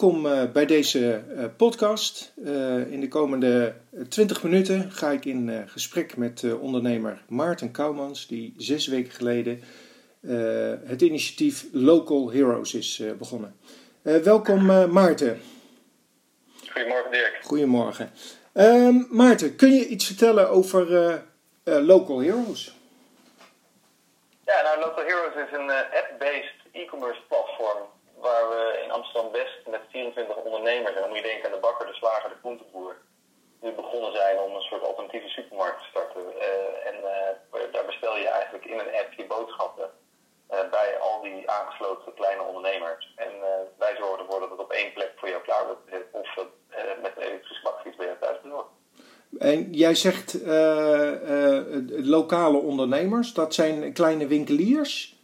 [0.00, 1.22] welkom bij deze
[1.56, 2.32] podcast.
[2.90, 3.74] in de komende
[4.08, 9.62] 20 minuten ga ik in gesprek met ondernemer Maarten Kouwmans, die zes weken geleden
[10.86, 13.56] het initiatief Local Heroes is begonnen.
[14.02, 15.40] welkom Maarten.
[16.72, 17.38] Goedemorgen Dirk.
[17.42, 18.10] Goedemorgen.
[18.52, 21.22] Ehm, Maarten, kun je iets vertellen over
[21.64, 22.74] Local Heroes?
[24.44, 27.78] Ja, nou Local Heroes is een app-based e-commerce platform
[28.20, 31.86] waar we in Amsterdam-West met 24 ondernemers, en dan moet je denken aan de bakker,
[31.86, 32.96] de slager, de groenteboer,
[33.60, 36.20] nu begonnen zijn om een soort alternatieve supermarkt te starten.
[36.20, 39.90] Uh, en uh, daar bestel je eigenlijk in een app je boodschappen
[40.50, 43.12] uh, bij al die aangesloten kleine ondernemers.
[43.16, 43.32] En
[43.78, 46.46] wij zorgen ervoor dat het op één plek voor jou klaar wordt of
[47.02, 48.68] met een elektrische bakfiets bij je thuis bezorgd.
[49.38, 50.38] En jij zegt
[52.14, 55.19] lokale ondernemers, dat zijn kleine winkeliers?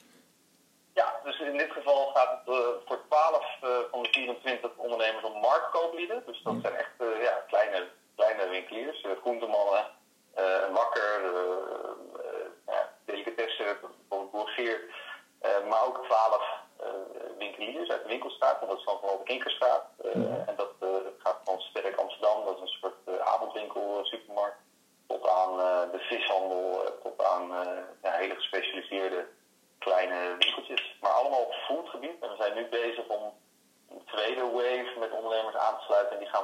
[1.27, 5.41] Dus in dit geval gaat het uh, voor 12 uh, van de 24 ondernemers om
[5.41, 6.23] marktkooplieden.
[6.27, 9.85] Dus dat zijn echt uh, ja, kleine, kleine winkeliers, groentemannen,
[10.35, 11.23] een bakker,
[12.67, 13.77] ja, delicatessen,
[15.69, 16.43] maar ook 12
[17.39, 19.85] winkeliers uit de winkelstraat, want dat is dan vooral de Kinkerstraat.
[20.47, 20.73] En dat
[21.19, 24.59] gaat van Sterk Amsterdam, dat is een soort avondwinkel, supermarkt,
[25.07, 25.57] tot aan
[25.91, 27.49] de vishandel, tot aan
[28.03, 29.27] ja, hele gespecialiseerde
[29.87, 32.17] kleine winkeltjes, maar allemaal op foodgebied.
[32.21, 33.23] En we zijn nu bezig om
[33.91, 35.85] een tweede wave met ondernemers aan te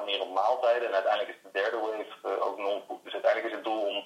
[0.04, 0.88] meer op maaltijden.
[0.88, 3.04] En uiteindelijk is de derde wave uh, ook non-food.
[3.04, 4.04] Dus uiteindelijk is het doel om,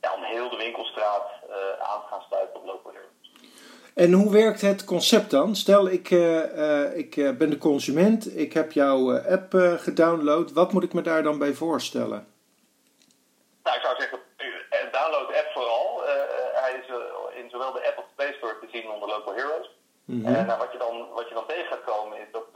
[0.00, 1.54] ja, om heel de winkelstraat uh,
[1.88, 3.50] aan te gaan sluiten op local heroes.
[3.94, 5.56] En hoe werkt het concept dan?
[5.56, 10.52] Stel, ik, uh, ik ben de consument, ik heb jouw app gedownload.
[10.52, 12.26] Wat moet ik me daar dan bij voorstellen?
[13.62, 14.18] Nou, ik zou zeggen,
[14.92, 16.02] download de app vooral.
[16.54, 16.88] hij is
[17.42, 19.70] in zowel de app als Play Store te zien onder Local Heroes.
[20.08, 20.34] Mm -hmm.
[20.34, 22.47] En nou, wat, je dan, wat je dan tegen gaat komen is dat de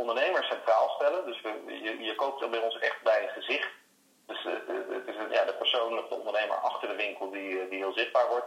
[0.00, 1.26] ondernemer centraal stellen.
[1.26, 3.68] Dus je, je koopt bij ons echt bij een gezicht.
[4.26, 4.52] Dus uh,
[4.96, 8.28] het is ja, de persoon of de ondernemer achter de winkel die, die heel zichtbaar
[8.28, 8.46] wordt.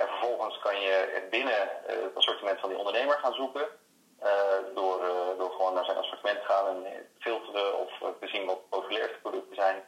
[0.00, 3.66] En vervolgens kan je binnen het assortiment van die ondernemer gaan zoeken.
[4.74, 5.00] door,
[5.38, 7.90] door gewoon naar zijn assortiment te gaan en filteren of
[8.20, 9.84] te zien wat populairste producten zijn.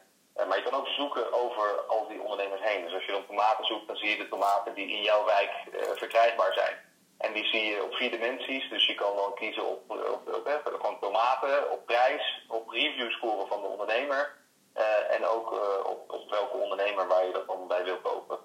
[0.47, 2.83] Maar je kan ook zoeken over al die ondernemers heen.
[2.83, 5.51] Dus als je dan tomaten zoekt, dan zie je de tomaten die in jouw wijk
[5.95, 6.88] verkrijgbaar zijn.
[7.19, 8.69] En die zie je op vier dimensies.
[8.69, 13.11] Dus je kan dan kiezen op, op, op, op gewoon tomaten, op prijs, op review
[13.11, 14.37] scoren van de ondernemer.
[14.77, 15.51] Uh, en ook
[15.85, 18.37] op, op welke ondernemer waar je dat dan bij wil kopen.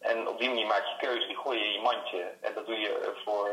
[0.00, 2.32] En op die manier maak je keuze, die gooi je in je mandje.
[2.40, 3.48] En dat doe je voor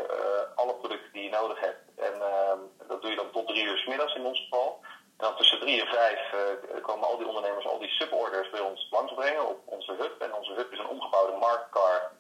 [0.56, 1.82] alle producten die je nodig hebt.
[1.98, 4.80] En ehm, dat doe je dan tot drie uur s middags in ons geval.
[5.20, 8.60] En dan tussen drie en vijf uh, komen al die ondernemers al die suborders bij
[8.60, 10.22] ons langsbrengen op onze hub.
[10.22, 12.19] En onze hub is een omgebouwde marktcar uh,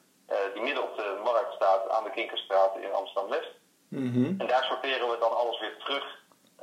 [0.53, 3.51] die midden op de markt staat aan de Kinkerstraat in Amsterdam-West.
[3.87, 4.35] Mm -hmm.
[4.39, 6.05] En daar sorteren we dan alles weer terug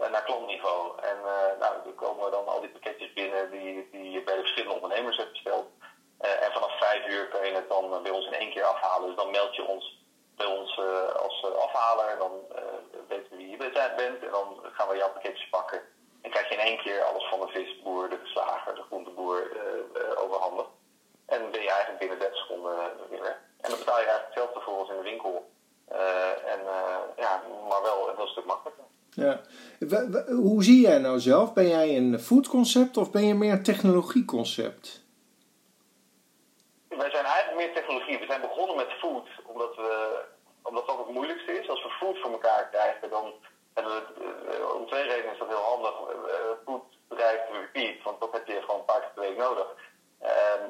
[0.01, 1.01] uh, naar klantniveau.
[1.03, 1.17] En
[1.59, 5.17] nou, dan komen dan al die pakketjes binnen die, die je bij de verschillende ondernemers
[5.17, 5.67] hebt besteld.
[6.19, 9.07] en vanaf vijf uur kan je het dan bij ons in één keer afhalen.
[9.07, 10.05] Dus dan meld je ons
[10.37, 10.81] bij ons
[11.23, 12.09] als afhaler.
[12.09, 12.33] En dan
[13.09, 13.57] weten we wie je
[13.97, 14.23] bent.
[14.23, 15.81] En dan gaan we jouw pakketjes pakken.
[16.27, 20.03] En krijg je in één keer alles van de visboer, de slager, de groenteboer uh,
[20.03, 20.69] uh, overhandigd.
[21.27, 22.75] En ben je eigenlijk binnen 30 seconden
[23.11, 23.39] weer weg.
[23.61, 25.51] En dan betaal je eigenlijk hetzelfde voor als in de winkel.
[25.93, 26.61] Uh, en,
[27.17, 28.85] ja, maar wel een heel stuk makkelijker.
[29.11, 29.41] Ja.
[30.29, 31.53] Hoe zie jij nou zelf?
[31.53, 35.05] Ben jij een foodconcept of ben je meer een technologieconcept?
[36.89, 38.19] Wij zijn eigenlijk meer technologie.
[38.19, 40.21] We zijn begonnen met food omdat, we,
[40.63, 41.69] omdat dat het moeilijkste is.
[41.69, 43.33] Als we food voor elkaar krijgen, dan
[43.77, 45.95] en uh, om twee redenen is dat heel handig.
[46.01, 49.67] Uh, food bedrijf repeat, want dat heb je gewoon een paar keer per week nodig.
[50.23, 50.61] Uh,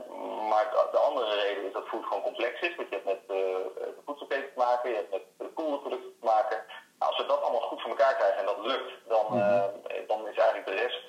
[0.50, 2.76] maar de, de, andere reden is dat food gewoon complex is.
[2.76, 6.58] Want je hebt met de voedselketen te maken, je hebt met koelproducten te maken.
[6.98, 9.70] Nou, als we dat allemaal goed voor elkaar krijgen en dat lukt, dan, mm-hmm.
[10.06, 11.02] dan is eigenlijk de rest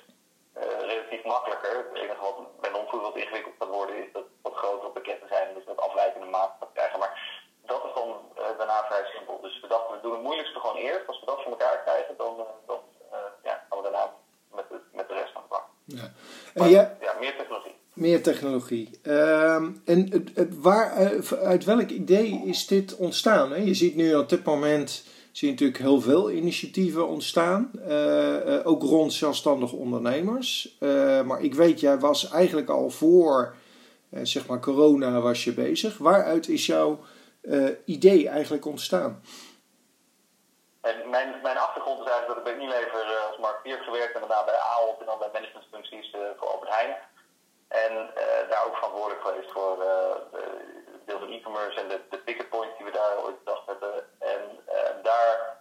[0.92, 1.76] relatief makkelijker.
[1.76, 5.54] Het enige wat bij non-food wat ingewikkeld gaat worden is dat wat grotere pakketten zijn,
[5.54, 6.98] dus dat afwijkende maat krijgen.
[6.98, 7.12] Maar
[7.66, 9.40] dat is dan uh, daarna vrij simpel.
[9.40, 11.06] Dus we dachten, we doen het moeilijkste gewoon eerst.
[11.06, 12.80] Als we dat voor elkaar krijgen, dan, dan
[13.42, 14.14] ja, gaan we daarna
[14.54, 15.66] met de, met de rest aan de bak.
[15.84, 16.10] Ja.
[16.54, 17.76] Maar, ja, ja, meer technologie.
[17.92, 19.00] Meer technologie.
[19.02, 20.92] Uh, en waar,
[21.42, 23.50] uit welk idee is dit ontstaan?
[23.50, 23.56] Hè?
[23.56, 25.04] Je ziet nu op dit moment
[25.38, 27.70] zie natuurlijk heel veel initiatieven ontstaan.
[28.64, 30.76] ook rond zelfstandig ondernemers.
[31.24, 33.54] maar ik weet, jij was eigenlijk al voor
[34.22, 35.98] zeg maar corona was je bezig.
[35.98, 36.98] Waaruit is jouw
[37.84, 39.22] idee eigenlijk ontstaan?
[40.80, 44.20] En mijn, mijn achtergrond is eigenlijk dat ik bij Unilever uh, als marketeer gewerkt en
[44.20, 46.96] daarna bij AOP en dan bij managementfuncties voor Albert Heijn.
[47.68, 47.92] En
[48.50, 49.94] daar ook verantwoordelijk geweest voor de
[51.06, 53.94] deel e-commerce en de, de picket points die we daar ooit bedacht hebben.
[54.18, 54.40] En
[55.02, 55.56] daar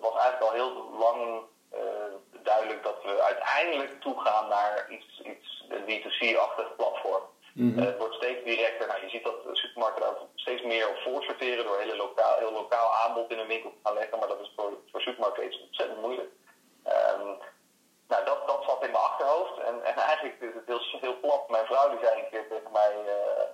[0.00, 1.42] was eigenlijk al heel lang
[2.82, 7.22] dat we uiteindelijk toegaan naar iets, iets D2C-achtig platform.
[7.54, 7.78] Mhm.
[7.78, 8.86] het wordt steeds directer.
[8.86, 12.92] Nou, je ziet dat supermarkten daar steeds meer op voorsorteren door hele lokaal, heel lokaal
[12.94, 14.18] aanbod in een winkel te gaan leggen.
[14.18, 16.30] Maar dat is voor, voor supermarkten ontzettend moeilijk.
[16.86, 17.38] Um,
[18.08, 19.58] nou, dat, dat zat in mijn achterhoofd.
[19.58, 21.48] En, en eigenlijk is het heel, heel plat.
[21.48, 23.44] Mijn vrouw die zei een keer tegen mij uh,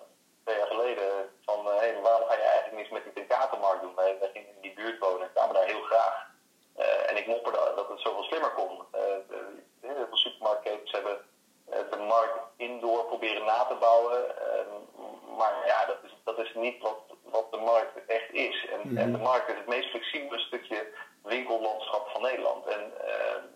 [0.44, 1.08] twee jaar geleden
[1.44, 3.94] van uh, hey, waarom ga je eigenlijk niets met die Tekatenmarkt doen?
[3.94, 6.28] Wij, wij gingen in die buurt wonen en kwamen daar heel graag.
[6.78, 8.84] Uh, en ik mopperde dat het zoveel slimmer kon.
[9.80, 11.20] heel veel supermarktketens hebben
[11.90, 14.18] de markt indoor proberen na te bouwen.
[14.38, 14.74] Ehm,
[15.36, 15.96] maar ja, dat
[16.40, 18.66] is, niet wat, wat de markt echt is.
[18.72, 20.86] En, mm en de markt is het meest flexibele stukje
[21.22, 22.66] winkellandschap van Nederland.
[22.66, 22.92] En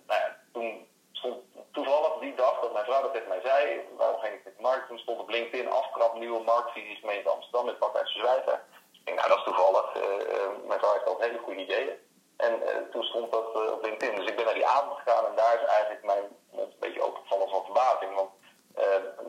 [0.06, 1.42] nou ja, toen stond
[1.72, 4.62] toevallig die dag dat mijn vrouw dat tegen mij zei, waarom ging ik met de
[4.62, 4.88] markt?
[4.88, 8.60] Toen stond op LinkedIn aftrap nieuwe marktvisies gemeente Amsterdam met Pakhuis Zwijten.
[8.92, 9.96] Ik denk, nou dat is toevallig.
[9.96, 11.96] Uh, mijn vrouw heeft al hele goede ideeën.
[12.36, 14.16] En uh, toen stond dat uh, op LinkedIn.
[14.16, 17.02] Dus ik ben naar die avond gegaan en daar is eigenlijk mijn mond een beetje
[17.02, 18.14] opengevallen van verbazing.
[18.14, 18.31] Want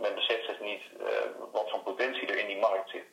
[0.02, 0.82] men beseft zich niet
[1.52, 3.06] wat voor potentie er in die markt zit.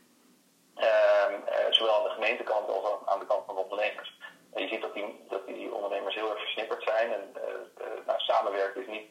[0.82, 1.34] Ehm,
[1.70, 4.18] zowel aan de gemeentekant als aan de kant van de ondernemers.
[4.52, 7.12] En je ziet dat die, dat die ondernemers heel erg versnipperd zijn.
[7.12, 9.08] En uh, nou, samenwerken is niet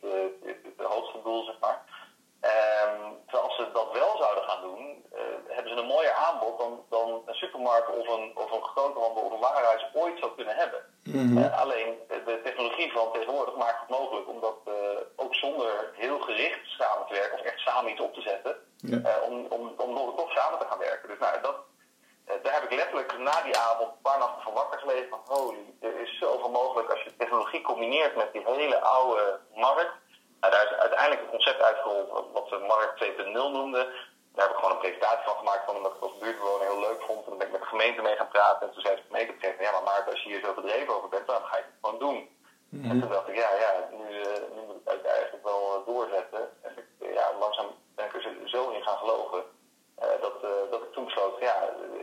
[0.77, 1.79] het hoogste doel, zeg maar.
[2.41, 5.06] Um, terwijl als ze dat wel zouden gaan doen,
[5.47, 9.31] hebben ze een mooier aanbod dan, dan een supermarkt of een, of een groothandel of
[9.31, 10.81] een warenhuis ooit zou kunnen hebben.
[11.03, 11.53] Mm -hmm.
[11.53, 14.57] alleen de technologie van tegenwoordig maakt het mogelijk om dat
[15.15, 19.19] ook zonder heel gericht samen te werken of echt samen iets op te zetten, ja
[19.29, 19.62] om, om
[20.15, 21.09] toch samen te gaan werken.
[21.09, 21.56] Dus nou, dat,
[22.25, 25.21] eh, daar heb ik letterlijk na die avond een paar nachten van wakker gelegen van
[25.25, 28.41] holy, er is zoveel mogelijk als je technologie combineert met die
[28.71, 29.94] hele oude markt.
[30.39, 33.85] Nou, daar is uiteindelijk een concept uitgerold wat we Markt 2.0 noemden.
[34.33, 37.01] Daar heb ik gewoon een presentatie van gemaakt, van, omdat ik als buurtbewoner heel leuk
[37.01, 37.23] vond.
[37.23, 38.68] En dan ben ik met de gemeente mee gaan praten.
[38.68, 41.09] En toen zei de gemeente op ja maar Mark, als je hier zo bedreven over
[41.09, 42.19] bent, dan ga je het gewoon doen.
[42.69, 42.91] Mm -hmm.
[42.91, 45.85] En toen dacht ik, ja, ja, nu, uh, nu moet ik het eigenlijk wel uh,
[45.85, 46.44] doorzetten.
[46.62, 49.41] En ik, ja, langzaam ben ik er zo in gaan geloven.
[50.00, 50.35] Uh, dat,
[50.71, 51.56] dat ik toen besloot, ja,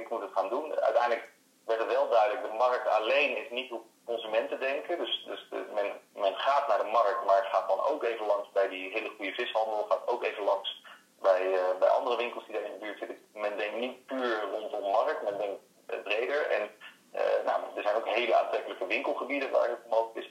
[0.02, 0.80] ik moet het gaan doen.
[0.80, 1.28] Uiteindelijk
[1.66, 4.98] werd het wel duidelijk, de markt alleen is niet hoe consumenten denken.
[4.98, 8.26] Dus, dus de, men, men gaat naar de markt, maar het gaat dan ook even
[8.26, 9.86] langs bij die hele goede vishandel.
[9.88, 10.82] Gaat ook even langs
[11.20, 13.18] bij, uh, bij andere winkels die daar in de buurt zitten.
[13.32, 16.40] Men denkt niet puur rondom markt, men denkt uh, breder.
[16.56, 16.70] En
[17.14, 20.30] uh, nou, er zijn ook hele aantrekkelijke winkelgebieden waar het mogelijk is.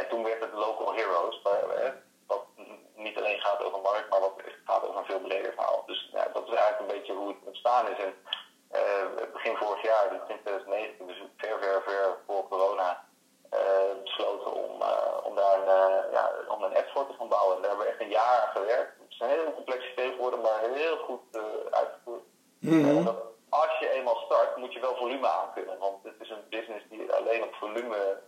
[0.00, 1.42] en toen werd het Local Heroes,
[2.26, 2.44] wat
[2.94, 5.82] niet alleen gaat over markt, maar wat gaat over een veel breder verhaal.
[5.86, 7.98] Dus dat is eigenlijk een beetje hoe het ontstaan is.
[7.98, 8.14] En
[9.32, 13.04] begin vorig jaar, dus in 2019, dus ver, ver, ver voor corona,
[13.54, 17.56] uh, besloten om, uh, om daar een, ja, om een app voor te gaan bouwen.
[17.60, 18.92] Daar hebben we echt een jaar aan gewerkt.
[18.98, 21.22] Het is een hele complexe tegenwoordig, maar heel goed
[21.70, 22.22] uitgevoerd.
[22.58, 23.16] Mm dat,
[23.48, 25.78] als je eenmaal start, moet je wel volume aan kunnen.
[25.78, 28.20] Want het is een business die alleen op volume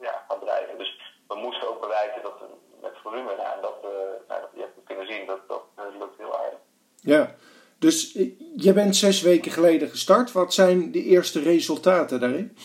[0.00, 0.78] ja, gaat drijven.
[0.78, 2.46] Dus we moesten ook bewijzen dat we
[2.80, 3.82] met volume, nou, en dat,
[4.28, 5.62] nou, dat je hebt kunnen zien, dat, dat
[5.98, 6.58] lukt heel aardig.
[6.94, 7.34] Ja.
[7.78, 8.18] Dus
[8.64, 10.32] je bent zes weken geleden gestart.
[10.32, 12.56] Wat zijn de eerste resultaten daarin?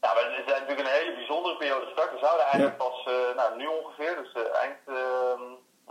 [0.00, 2.12] Nou, het is natuurlijk een hele bijzondere periode gestart.
[2.12, 4.96] We zouden eigenlijk pas, uh, nou nu ongeveer, dus uh, eind, uh,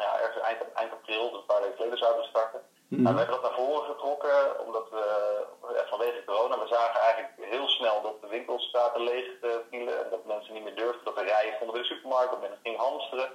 [0.04, 2.62] ja, ergens eind, eind april, dus een paar weken geleden zouden we starten.
[2.88, 3.02] Mm.
[3.02, 5.04] Nou, we hebben dat naar voren getrokken, omdat we
[5.92, 9.26] vanwege corona, we zagen eigenlijk heel snel dat de winkelstraten leeg
[9.70, 12.42] vielen en dat mensen niet meer durfden, dat er rijen stonden bij de supermarkt, dat
[12.42, 13.30] men ging hamsteren.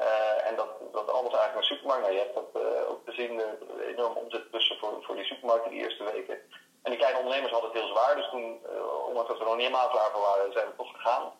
[0.00, 2.02] Uh, en dat, dat alles eigenlijk een supermarkt.
[2.02, 5.70] Nou, je hebt dat uh, ook gezien, uh, enorm omzet tussen voor, voor die supermarkten
[5.70, 6.38] die eerste weken.
[6.82, 8.16] En die kleine ondernemers hadden het heel zwaar.
[8.16, 8.60] Dus toen,
[9.06, 11.32] ondanks dat we nog niet helemaal klaar voor waren, zijn we toch gegaan.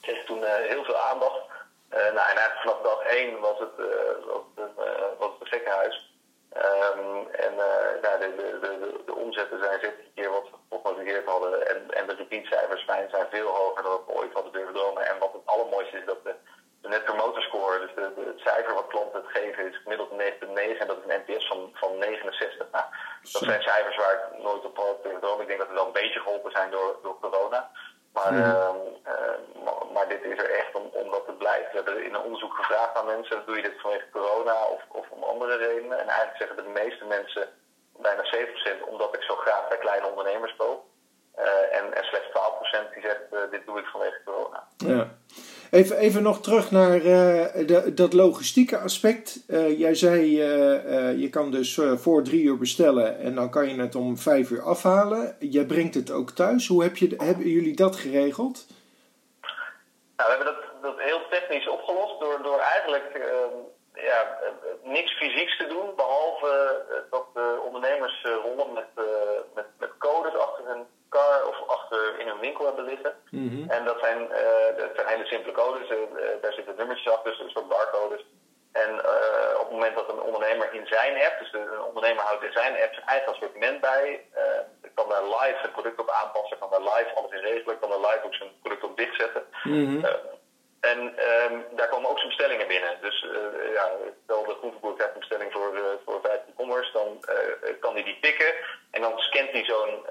[0.00, 1.42] Kreeg toen heel veel aandacht.
[1.90, 3.76] nou, en eigenlijk vanaf dag één was het,
[4.28, 4.76] was het,
[5.18, 6.12] het een gekkenhuis.
[6.56, 7.54] Um, en
[8.02, 11.68] nou, de, de, de, de, omzetten zijn 17 keer wat we geprognosticeerd hadden.
[11.68, 15.06] En, en de repeatcijfers zijn, zijn veel hoger dan we ooit hadden durven dromen.
[15.06, 16.34] En wat het allermooiste is, dat de
[16.82, 17.42] de net promoter
[17.80, 21.22] dus de, het cijfer wat klanten het geven, is gemiddeld 9,9 en dat is een
[21.26, 22.66] NPS van, van 69.
[22.72, 22.84] Nou,
[23.32, 25.40] dat zijn cijfers waar ik nooit op had gedroomd.
[25.40, 27.70] Ik denk dat we wel een beetje geholpen zijn door, door corona.
[28.12, 28.38] Maar, mm.
[28.38, 28.68] uh,
[29.12, 31.70] uh, maar, maar, dit is er echt om, omdat het blijft.
[31.70, 35.06] We hebben in een onderzoek gevraagd aan mensen, doe je dit vanwege corona of, of
[35.10, 35.98] om andere redenen?
[35.98, 37.48] En eigenlijk zeggen de meeste mensen,
[37.96, 40.86] bijna 7%, omdat ik zo graag bij kleine ondernemers koop.
[41.38, 44.66] Uh, en, en slechts 12% die zegt, dit doe ik vanwege corona.
[44.76, 45.16] Ja.
[45.70, 47.04] Even, even nog terug naar uh,
[47.66, 49.44] de, dat logistieke aspect.
[49.48, 53.80] Uh, jij zei, uh, je kan dus voor drie uur bestellen en dan kan je
[53.80, 55.36] het om vijf uur afhalen.
[55.38, 56.66] Jij brengt het ook thuis.
[56.66, 58.66] Hoe heb je, hebben jullie dat geregeld?
[60.16, 63.54] Nou, we hebben dat, dat heel technisch opgelost door, door eigenlijk ehm,
[63.92, 64.38] ja,
[64.82, 65.94] niks fysieks te doen.
[65.96, 69.06] Behalve dat de ondernemers rollen met,
[69.54, 73.12] met, met codes achter hun car of achter in hun winkel hebben liggen.
[73.30, 73.70] Mhm.
[73.70, 74.18] En dat zijn,
[74.76, 75.88] dat zijn hele simpele codes.
[76.40, 78.24] daar zitten nummertjes achter, dus een soort barcodes.
[78.72, 78.90] En
[79.60, 82.72] op het moment dat een ondernemer in zijn app, dus een ondernemer houdt in zijn
[82.82, 84.24] app zijn eigen assortiment bij,
[84.94, 88.06] kan daar live zijn product op aanpassen, kan daar live alles in regelen, kan daar
[88.08, 89.44] live ook zijn product op dichtzetten.
[89.62, 90.06] Mhm.
[90.80, 92.98] En um, daar komen ook zijn bestellingen binnen.
[93.00, 93.90] Dus uh, ja,
[94.24, 98.02] stel de groenteboer krijgt een bestelling voor, uh, voor 15 commerce, dan uh, kan hij
[98.02, 98.54] die pikken.
[98.90, 100.06] En dan scant hij zo'n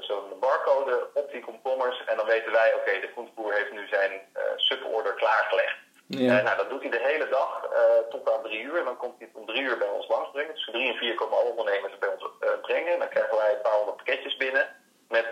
[0.00, 2.04] zo'n barcode op die commerce.
[2.04, 4.20] En dan weten wij, oké, okay, de groenteboer heeft nu zijn
[4.56, 5.76] suborder klaargelegd.
[6.06, 6.42] Ja.
[6.42, 7.68] nou, dat doet hij de hele dag
[8.10, 8.78] tot aan drie uur.
[8.78, 10.54] En dan komt hij om drie uur bij ons langsbrengen.
[10.54, 12.24] Dus drie en vier komen alle ondernemers bij ons
[12.62, 12.92] brengen.
[12.92, 14.68] En dan krijgen wij een paar honderd pakketjes binnen
[15.08, 15.26] met,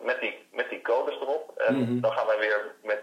[0.00, 1.58] met, die, met die codes erop.
[1.58, 2.00] En Mhm.
[2.00, 3.02] dan gaan wij weer met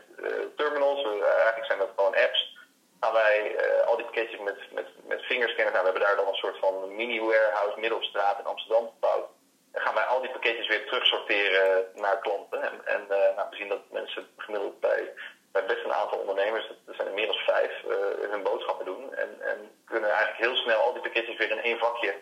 [0.55, 2.57] terminals, eigenlijk zijn dat gewoon apps,
[2.99, 6.43] gaan wij al die pakketjes met, met, met fingerscanners, nou, we hebben daar dan een
[6.43, 9.27] soort van mini-warehouse midden op straat in Amsterdam gebouwd.
[9.71, 12.61] Dan gaan wij al die pakketjes weer terugsorteren naar klanten.
[12.61, 13.01] En, en
[13.35, 15.13] nou, we zien dat mensen gemiddeld bij,
[15.51, 19.13] bij best een aantal ondernemers, er zijn er meer dan vijf, uh, hun boodschappen doen.
[19.15, 22.13] En, en kunnen eigenlijk heel snel al die pakketjes weer in één vakje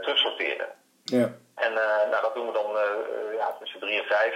[0.00, 0.68] terugsorteren.
[1.04, 1.32] Ja.
[1.54, 1.72] En
[2.10, 2.70] nou, dat doen we dan
[3.36, 4.34] ja, tussen drie en vijf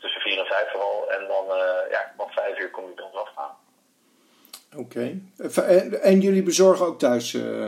[0.00, 1.10] tussen vier en vijf vooral.
[1.10, 3.56] En dan, uh, ja, van vijf uur kom ik dan afgaan.
[4.72, 4.80] Oké.
[4.80, 5.22] Okay.
[5.56, 7.32] En, en, jullie bezorgen ook thuis?
[7.32, 7.66] Uh...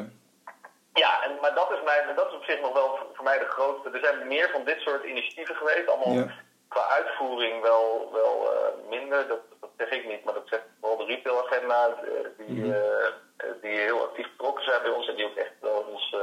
[0.92, 3.44] Ja, en, maar dat is, mijn, dat is op zich nog wel voor mij de
[3.44, 3.90] grootste.
[3.90, 5.88] Er zijn meer van dit soort initiatieven geweest.
[5.88, 6.34] Allemaal ja.
[6.68, 9.28] qua uitvoering wel, wel uh, minder.
[9.28, 11.94] Dat, dat zeg ik niet, maar dat zegt vooral de retailagenda.
[12.36, 13.60] Die, mm -hmm.
[13.62, 15.08] die heel actief betrokken zijn bij ons.
[15.08, 16.16] En die ook echt wel ons,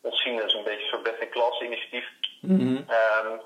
[0.00, 2.08] ons zien als een beetje een soort best-in-class initiatief.
[2.40, 2.76] Mm -hmm.
[2.76, 3.40] um,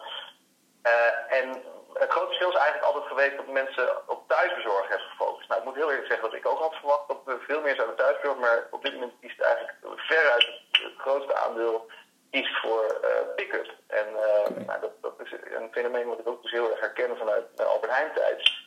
[1.28, 1.62] en
[1.98, 5.48] het grote verschil is eigenlijk altijd geweest dat mensen op thuisbezorgen hebben gefocust.
[5.48, 7.74] Nou, ik moet heel eerlijk zeggen dat ik ook had verwacht dat we veel meer
[7.74, 11.86] zouden thuisbezorgen, maar op dit moment kiest eigenlijk veruit het grootste aandeel
[12.30, 13.68] kiest voor uh, pick-up.
[13.86, 14.64] En uh, okay.
[14.64, 17.66] nou, dat, dat, is een fenomeen wat ik ook dus heel erg herken vanuit uh,
[17.66, 18.64] Albert Heijn tijd.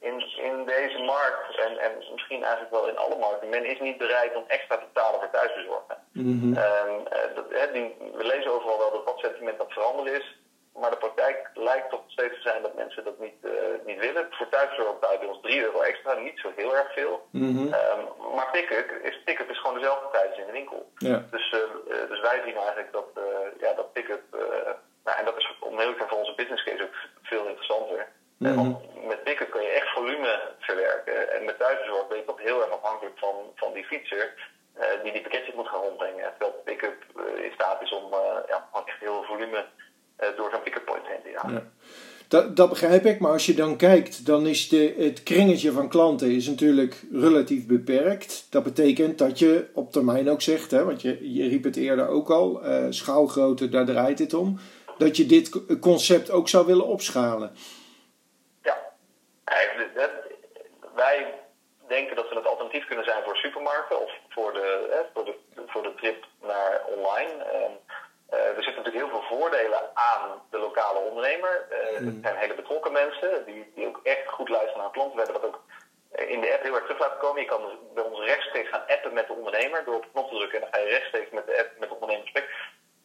[0.00, 3.98] in, in deze markt, en, en misschien eigenlijk wel in alle markten, men is niet
[3.98, 5.96] bereid om extra te betalen voor thuisbezorgen.
[6.12, 6.54] Mm -hmm.
[7.34, 10.39] dat, hè, die, we lezen overal wel dat dat sentiment aan het veranderen is.
[10.74, 13.52] Maar de praktijk lijkt toch steeds te zijn dat mensen dat niet, uh,
[13.86, 14.26] niet willen.
[14.30, 17.26] Voor thuiszorg betaalt bij ons 3 euro extra, niet zo heel erg veel.
[17.30, 17.74] Mm -hmm.
[17.74, 20.90] um, maar pick-up is, is gewoon dezelfde prijs als in de winkel.
[20.96, 21.24] Ja.
[21.30, 23.08] Dus, uh, uh, dus wij zien eigenlijk dat,
[23.58, 24.22] ja, dat pick-up,
[25.04, 28.08] nou, en dat is om heel voor onze business case ook veel interessanter.
[28.36, 28.56] Mm -hmm.
[28.56, 31.32] Want met pick-up kun je echt volume verwerken.
[31.34, 34.34] En met thuiszorg ben je toch heel erg afhankelijk van, van die fietser.
[35.02, 36.32] die die pakketjes moet gaan rondbrengen.
[36.38, 37.04] Terwijl pick-up
[37.36, 38.10] in staat is om
[38.46, 39.64] ja, echt heel veel volume
[40.36, 41.30] door zo'n pick-up point heen te.
[41.30, 41.62] Ja.
[42.28, 45.88] Dat, dat begrijp ik, maar als je dan kijkt, dan is de, het kringetje van
[45.88, 48.46] klanten is natuurlijk relatief beperkt.
[48.50, 52.08] Dat betekent dat je op termijn ook zegt, hè, want je, je riep het eerder
[52.08, 54.58] ook al, uh, schaalgrootte, daar draait het om,
[54.98, 57.52] dat je dit concept ook zou willen opschalen.
[58.62, 58.78] Ja,
[59.94, 60.10] dat,
[60.94, 61.34] wij
[61.88, 65.34] denken dat we het alternatief kunnen zijn voor supermarkten of voor de, hè, voor de,
[65.66, 67.32] voor de trip naar online.
[67.52, 67.89] Uh,
[68.30, 71.66] er zitten natuurlijk heel veel voordelen aan de lokale ondernemer.
[71.98, 72.06] Mm.
[72.06, 75.16] Het zijn hele betrokken mensen die, die ook echt goed luisteren naar klanten.
[75.16, 75.60] We hebben dat ook
[76.28, 77.42] in de app heel erg terug laten komen.
[77.42, 80.36] Je kan dus bij ons rechtstreeks gaan appen met de ondernemer door op knop te
[80.36, 82.50] drukken en dan ga je rechtstreeks met de app met de ondernemer spreken.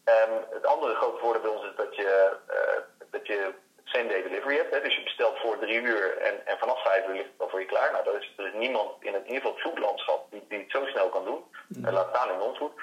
[0.05, 3.53] Um, het andere grote voordeel bij ons is dat je, uh, dat je
[3.84, 4.74] same day delivery hebt.
[4.74, 4.82] Hè?
[4.82, 7.60] Dus je bestelt voor drie uur en, en vanaf vijf uur ligt het al voor
[7.60, 7.91] je klaar.
[7.91, 10.60] Nou, er is, er is niemand in het, in ieder geval het foodlandschap die, die
[10.60, 11.44] het zo snel kan doen.
[11.67, 11.89] Mm.
[11.89, 12.74] laat staan in non-food.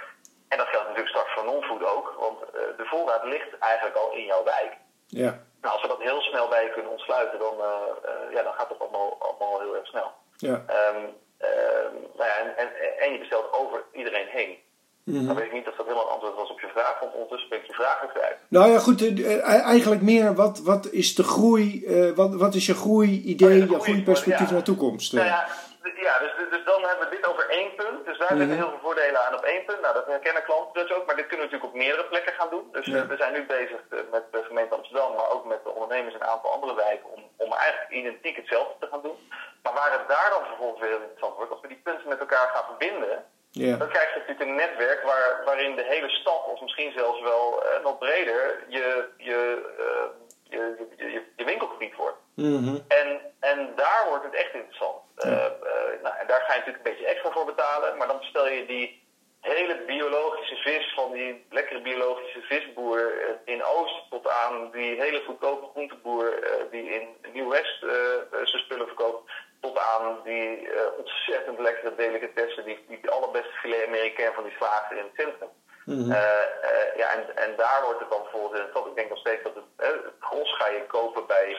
[0.53, 4.11] En dat geldt natuurlijk straks voor non-food ook, want uh, de voorraad ligt eigenlijk al
[4.13, 4.73] in jouw wijk.
[5.07, 5.31] Ja.
[5.63, 7.67] Nou, als we dat heel snel bij je kunnen ontsluiten, dan, uh,
[8.11, 10.11] uh, ja, dan gaat het allemaal, allemaal heel erg snel.
[10.37, 10.57] Ja.
[10.95, 11.01] Um,
[12.19, 12.69] nou ja, en, en,
[12.99, 14.57] en, je bestelt over iedereen heen.
[15.05, 15.27] Mm -hmm.
[15.27, 17.49] Dan weet ik niet of dat helemaal een antwoord was op je vraag, want ondertussen
[17.49, 18.37] ben ik je vraag kwijt.
[18.49, 19.01] Nou ja, goed,
[19.41, 21.65] eigenlijk meer, wat, wat is de groei,
[22.15, 25.13] wat, wat is je groei-idee, oh, ja, je groeiperspectief naar de toekomst?
[25.13, 25.47] Nou ja,
[25.83, 27.22] ja dus, dus dan hebben we dit
[28.23, 28.63] daar zitten -hmm.
[28.63, 29.81] heel veel voordelen aan op één punt.
[29.81, 31.07] Nou, dat herkennen klanten dus ook.
[31.07, 32.67] Maar dit kunnen we natuurlijk op meerdere plekken gaan doen.
[32.73, 32.97] Dus ja.
[32.97, 36.15] uh, we zijn nu bezig uh, met de gemeente Amsterdam, maar ook met de ondernemers
[36.15, 37.09] in een aantal andere wijken.
[37.17, 39.19] Om, om eigenlijk identiek hetzelfde te gaan doen.
[39.63, 42.49] Maar waar het daar dan vervolgens weer interessant wordt, als we die punten met elkaar
[42.55, 43.25] gaan verbinden.
[43.51, 43.77] Ja.
[43.77, 47.63] Dan krijg je natuurlijk een netwerk waar, waarin de hele stad, of misschien zelfs wel
[47.67, 49.39] uh, nog breder, je, je,
[50.49, 52.17] je, je, je, je winkelgebied wordt.
[52.35, 52.85] Mm -hmm.
[52.89, 54.99] en, en daar wordt het echt interessant.
[55.17, 55.29] Ja.
[55.29, 58.19] Uh, uh, nou, en daar ga je natuurlijk een beetje extra voor betalen, maar dan
[58.19, 59.03] bestel je die
[59.41, 65.23] hele biologische vis van die lekkere biologische visboer uh, in Oost tot aan die hele
[65.27, 66.35] goedkope groenteboer
[66.71, 67.79] die in Nieuw-West
[68.31, 74.45] zijn spullen verkoopt, tot aan die ontzettend lekkere delicatessen, die, die allerbeste filet américain van
[74.45, 75.49] die slager in het centrum.
[75.85, 76.11] Mhm.
[76.97, 79.55] ja, en, en daar wordt het dan bijvoorbeeld in het Ik denk nog steeds dat
[79.55, 81.57] het, het gros ga je kopen bij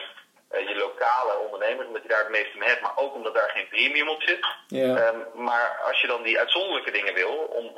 [0.74, 3.68] je lokale ondernemers, omdat je daar het meeste mee hebt, maar ook omdat daar geen
[3.68, 4.46] premium op zit.
[4.66, 4.96] Ja.
[4.96, 7.74] Ehm, maar als je dan die uitzonderlijke dingen wil, om,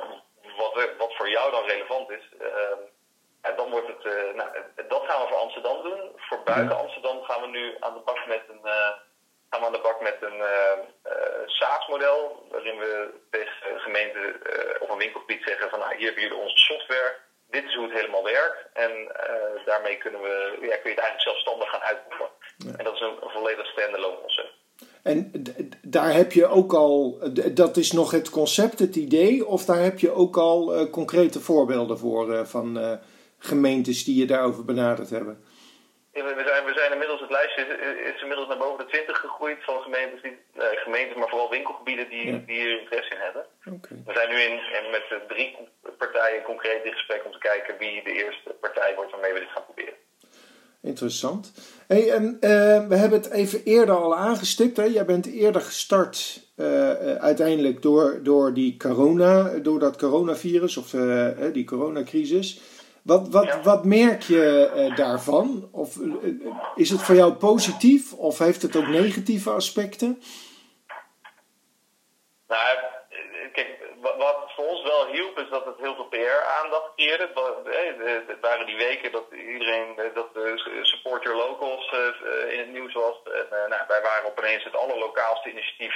[0.57, 2.81] wat, wat voor jou dan relevant is, ehm,
[3.55, 4.49] dan wordt het, uh, nou,
[4.87, 6.11] dat gaan we voor Amsterdam doen.
[6.15, 8.91] Voor buiten Amsterdam gaan we nu aan de bak met een, uh,
[9.49, 10.77] gaan we aan de bak met een uh,
[11.45, 12.47] SaaS-model.
[12.51, 14.41] Waarin we tegen gemeenten
[14.79, 17.15] of een winkelgebied zeggen van nou, hier hebben jullie onze software.
[17.49, 18.65] Dit is hoe het helemaal werkt.
[18.73, 19.11] En
[19.65, 22.29] daarmee kunnen we, ja, kun je het eigenlijk zelfstandig gaan uitvoeren.
[22.77, 24.55] En dat is een, volledig standalone concept.
[25.03, 25.31] En
[25.81, 27.19] daar heb je ook al,
[27.53, 31.97] dat is nog het concept, het idee, of daar heb je ook al concrete voorbeelden
[31.97, 32.99] voor van
[33.37, 35.43] gemeentes die je daarover benaderd hebben?
[36.23, 37.63] we, zijn, we zijn inmiddels, het lijstje
[38.13, 42.45] is, inmiddels naar boven de 20 gegroeid van gemeentes, die, gemeentes maar vooral winkelgebieden die,
[42.45, 43.45] die hier interesse in hebben.
[44.05, 44.59] We zijn nu in,
[44.91, 45.57] met drie
[45.97, 49.49] partijen concreet in gesprek om te kijken wie de eerste partij wordt waarmee we dit
[49.49, 49.86] gaan proberen.
[50.81, 51.51] Interessant.
[51.87, 54.77] Hey, en, uh, we hebben het even eerder al aangestipt.
[54.77, 54.83] Hè?
[54.83, 61.27] Jij bent eerder gestart uh, uiteindelijk door, door die corona, door dat coronavirus of uh,
[61.53, 62.59] die coronacrisis.
[63.01, 65.69] Wat, wat, wat merk je daarvan?
[65.71, 65.99] Of
[66.75, 70.21] is het voor jou positief of heeft het ook negatieve aspecten?
[72.47, 72.77] Nou,
[73.53, 73.67] kijk,
[74.01, 77.29] wat voor ons hielp is dat het heel veel PR-aandacht creëerde.
[78.27, 80.29] Het waren die weken dat iedereen, dat
[80.81, 81.91] Support Your Locals
[82.49, 83.15] in het nieuws was.
[83.23, 85.95] En, nou, wij waren opeens het allerlokaalste initiatief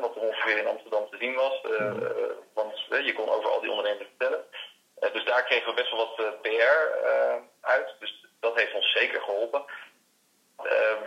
[0.00, 1.60] wat er ongeveer in Amsterdam te zien was.
[2.54, 4.44] want je kon over al die ondernemers vertellen.
[4.98, 7.94] Eh, dus daar kregen we best wel wat eh, PR eh, uit.
[7.98, 9.64] Dus dat heeft ons zeker geholpen.
[10.56, 11.02] Ehm,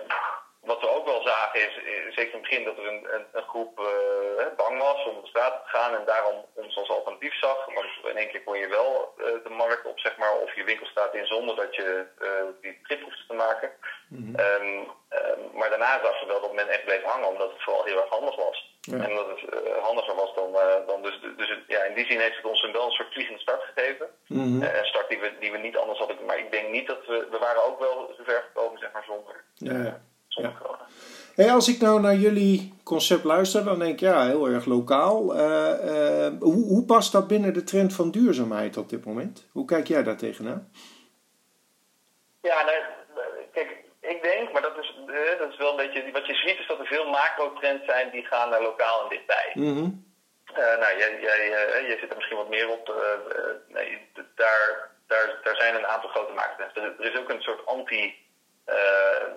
[0.61, 1.73] wat we ook wel zagen is,
[2.15, 5.27] zeker in het begin, dat er een, een, een groep uh, bang was om de
[5.27, 7.65] straat te gaan en daarom ons als alternatief zag.
[7.65, 10.63] Want in één keer kon je wel uh, de markt op, zeg maar, of je
[10.63, 12.27] winkel staat in zonder dat je uh,
[12.61, 13.69] die trip hoeft te maken.
[14.09, 14.39] Mm -hmm.
[14.39, 14.77] um,
[15.09, 18.01] um, maar daarna zag je wel dat men echt bleef hangen, omdat het vooral heel
[18.01, 18.77] erg handig was.
[18.81, 18.97] Ja.
[18.97, 19.41] En dat het
[19.81, 20.51] handiger was dan,
[20.87, 23.39] dan dus, dus ja, in die zin heeft het ons een wel een soort vliegende
[23.39, 24.07] start gegeven.
[24.27, 24.63] Mm -hmm.
[24.63, 26.25] een start die we, die we niet anders hadden.
[26.25, 29.43] Maar ik denk niet dat we, we waren ook wel zover gekomen, zeg maar, zonder.
[29.53, 30.01] Ja.
[31.39, 35.35] Hey, als ik nou naar jullie concept luister, dan denk ik ja, heel erg lokaal.
[35.35, 35.41] Uh,
[35.85, 39.47] uh, hoe, hoe past dat binnen de trend van duurzaamheid op dit moment?
[39.51, 40.71] Hoe kijk jij daar tegenaan?
[42.41, 42.81] Ja, nee,
[43.51, 43.69] kijk,
[44.01, 46.11] ik denk, maar dat is, uh, dat is wel een beetje.
[46.11, 49.51] Wat je ziet is dat er veel macro-trends zijn die gaan naar lokaal en dichtbij.
[49.53, 50.13] Mm -hmm.
[50.55, 51.49] nou, jij, jij,
[51.87, 52.93] jij zit er misschien wat meer op.
[53.67, 54.01] nee,
[54.35, 56.75] daar, daar, daar zijn een aantal grote macro-trends.
[56.75, 58.27] Er, er is ook een soort anti-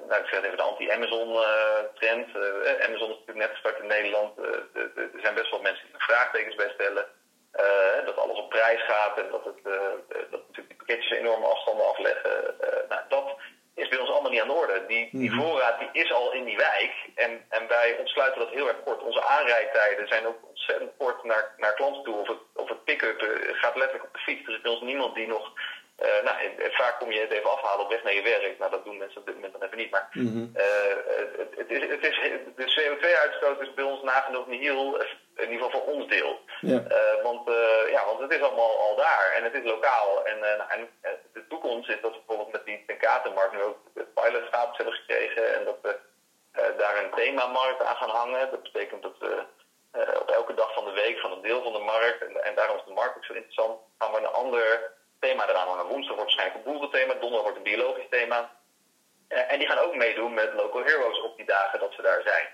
[0.09, 2.29] nou, ik zeg even de anti-Amazon-trend.
[2.37, 4.39] Uh, uh, Amazon is natuurlijk net gestart in Nederland.
[4.39, 7.07] er zijn best wel mensen die er vraagtekens bij stellen.
[8.05, 9.65] dat alles op prijs gaat en dat, het,
[10.31, 12.55] dat natuurlijk die pakketjes enorme afstanden afleggen.
[12.89, 13.37] nou, dat
[13.75, 14.85] is bij ons allemaal niet aan de orde.
[14.87, 15.41] Die, die mhm.
[15.41, 19.03] voorraad die is al in die wijk en, en wij ontsluiten dat heel erg kort.
[19.03, 22.17] Onze aanrijdtijden zijn ook ontzettend kort naar, naar klanten toe.
[22.17, 23.21] Of het, of het pick-up
[23.53, 24.47] gaat letterlijk op de fiets.
[24.47, 25.53] Er is bij ons niemand die nog
[26.25, 26.37] nou,
[26.71, 28.59] vaak kom je het even afhalen op weg naar je werk.
[28.59, 29.91] Nou, dat doen mensen op dit moment dan even niet.
[29.91, 30.53] Maar mm -hmm.
[30.57, 30.97] uh,
[31.37, 32.17] het, het, is, het is,
[32.57, 35.01] de CO2-uitstoot is bij ons nagenoeg niet heel,
[35.37, 36.41] in ieder geval voor ons deel.
[36.61, 36.83] Ja.
[36.91, 37.51] Uh, want,
[37.91, 40.27] ja, want het is allemaal al daar en het is lokaal.
[40.27, 40.89] En, nou, en
[41.33, 43.79] de toekomst is dat we bijvoorbeeld met die tenkatenmarkt nu ook
[44.15, 45.55] pilotstatus hebben gekregen.
[45.55, 45.99] En dat we
[46.53, 48.51] daar een themamarkt aan gaan hangen.
[48.51, 49.45] Dat betekent dat we
[50.21, 52.77] op elke dag van de week van een deel van de markt, en, en daarom
[52.77, 54.93] is de markt ook zo interessant, gaan we een ander
[55.25, 55.93] thema eraan hangen.
[55.93, 58.39] Woensdag wordt waarschijnlijk een boerenthema, donderdag wordt een biologisch thema.
[59.29, 62.23] Uh, en die gaan ook meedoen met Local Heroes op die dagen dat ze daar
[62.25, 62.47] zijn.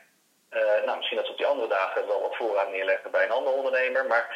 [0.51, 3.39] Uh, nou, misschien dat ze op die andere dagen wel wat voorraad neerleggen bij een
[3.39, 4.07] andere ondernemer.
[4.07, 4.27] Maar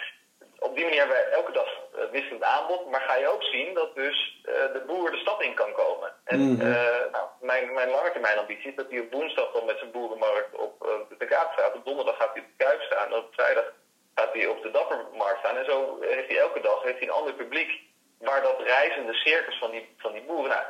[0.59, 2.91] op die manier hebben wij elke dag uh, wisselend aanbod.
[2.91, 6.13] Maar ga je ook zien dat dus de boer de stad in kan komen.
[6.25, 6.71] En mm -hmm.
[7.13, 10.55] nou, mijn, mijn lange termijn ambitie is dat hij op woensdag dan met zijn boerenmarkt
[10.55, 10.75] op
[11.19, 11.75] de Kaapstraat.
[11.75, 13.07] Op donderdag gaat hij op de Kuip staan.
[13.07, 13.73] En op vrijdag
[14.15, 15.57] gaat hij op de Dappermarkt staan.
[15.57, 17.71] En zo heeft hij elke dag heeft hij een ander publiek
[18.23, 20.49] waar dat reizende circus van die, van die boeren.
[20.49, 20.65] Nou,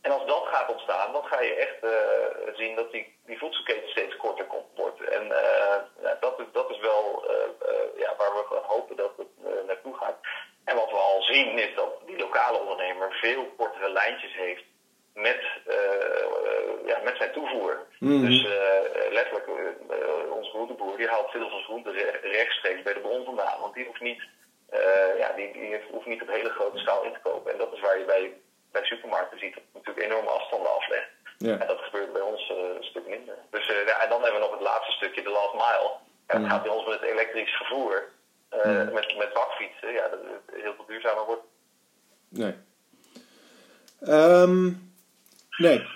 [0.00, 3.88] en als dat gaat ontstaan, dan ga je echt uh, zien dat die, die voedselketen
[3.88, 5.00] steeds korter komt, wordt.
[5.00, 9.94] En uh, dat, is, dat is wel uh, ja, waar we hopen dat het naartoe
[9.96, 10.16] gaat.
[10.64, 14.64] En wat we al zien is dat die lokale ondernemer veel kortere lijntjes heeft
[15.14, 15.42] met,
[16.86, 17.86] ja, met zijn toevoer.
[17.98, 18.26] Mm.
[18.26, 18.42] Dus
[19.10, 19.48] letterlijk,
[20.30, 23.60] onze groenteboer die haalt veel van zijn groenten rechtstreeks bij de bron vandaan.
[23.60, 24.22] Want die hoeft niet
[24.72, 27.52] uh, ja, die, die hoeft niet op hele grote schaal in te kopen.
[27.52, 28.32] En dat is waar je bij,
[28.72, 31.10] bij supermarkten ziet dat het natuurlijk enorme afstanden aflegt.
[31.38, 31.58] Ja.
[31.58, 33.34] En dat gebeurt bij ons uh, een stuk minder.
[33.50, 35.90] Dus ja, en dan hebben we nog het laatste stukje, de last mile.
[36.26, 36.48] En mm.
[36.48, 38.08] gaat bij ons met het elektrisch vervoer.
[38.92, 41.42] met, met bakfietsen, ja, dat het heel veel duurzamer wordt.
[42.28, 42.54] Nee.
[44.00, 44.92] Um,
[45.56, 45.86] nee,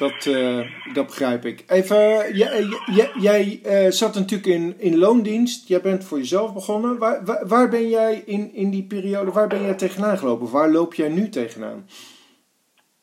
[0.00, 1.64] dat, uh, dat begrijp ik.
[1.68, 1.98] Even,
[2.34, 2.64] jij,
[2.98, 5.68] jij, jij uh, zat natuurlijk in, in loondienst.
[5.68, 6.98] Jij bent voor jezelf begonnen.
[6.98, 10.50] Waar, waar, waar, ben jij in, in die periode, waar ben jij tegenaan gelopen?
[10.50, 11.88] Waar loop jij nu tegenaan?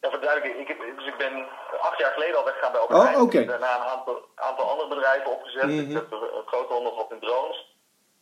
[0.01, 1.33] Ja, verduidelijk, ik, dus ik ben
[1.81, 3.47] acht jaar geleden al weggegaan bij Albert Oh.
[3.47, 5.63] Daarna een aantal, aantal andere bedrijven opgezet.
[5.63, 5.89] Mm -hmm.
[5.89, 7.75] Ik heb een grote onderzoek in drones.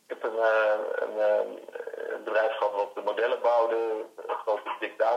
[0.08, 0.40] Ik heb een,
[1.04, 1.16] een,
[2.14, 3.76] een, bedrijf gehad wat de modellen bouwde,
[4.28, 5.16] een grote big data